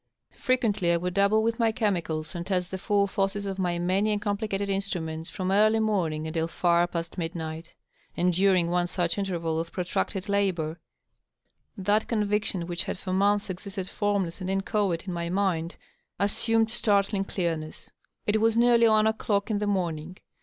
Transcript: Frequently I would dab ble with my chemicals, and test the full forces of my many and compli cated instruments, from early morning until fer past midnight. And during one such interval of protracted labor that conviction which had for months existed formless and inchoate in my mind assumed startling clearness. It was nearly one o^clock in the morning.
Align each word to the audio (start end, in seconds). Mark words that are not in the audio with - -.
Frequently 0.39 0.91
I 0.91 0.97
would 0.97 1.13
dab 1.13 1.29
ble 1.29 1.43
with 1.43 1.59
my 1.59 1.71
chemicals, 1.71 2.33
and 2.33 2.43
test 2.43 2.71
the 2.71 2.79
full 2.79 3.05
forces 3.05 3.45
of 3.45 3.59
my 3.59 3.77
many 3.77 4.11
and 4.11 4.19
compli 4.19 4.47
cated 4.47 4.67
instruments, 4.67 5.29
from 5.29 5.51
early 5.51 5.79
morning 5.79 6.25
until 6.25 6.47
fer 6.47 6.87
past 6.87 7.19
midnight. 7.19 7.75
And 8.17 8.33
during 8.33 8.71
one 8.71 8.87
such 8.87 9.19
interval 9.19 9.59
of 9.59 9.71
protracted 9.71 10.27
labor 10.27 10.79
that 11.77 12.07
conviction 12.07 12.65
which 12.65 12.85
had 12.85 12.97
for 12.97 13.13
months 13.13 13.51
existed 13.51 13.87
formless 13.89 14.41
and 14.41 14.49
inchoate 14.49 15.07
in 15.07 15.13
my 15.13 15.29
mind 15.29 15.75
assumed 16.17 16.71
startling 16.71 17.23
clearness. 17.23 17.91
It 18.25 18.41
was 18.41 18.57
nearly 18.57 18.87
one 18.87 19.05
o^clock 19.05 19.51
in 19.51 19.59
the 19.59 19.67
morning. 19.67 20.17